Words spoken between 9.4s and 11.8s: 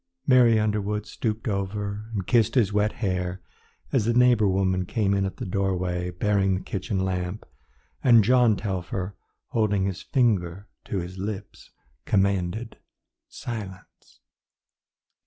holding his finger to his lips,